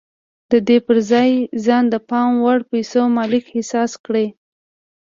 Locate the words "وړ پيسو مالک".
2.43-3.45